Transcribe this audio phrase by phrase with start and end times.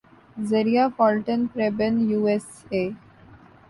[0.49, 2.87] ذریعہ فالٹن پریبن یوایساے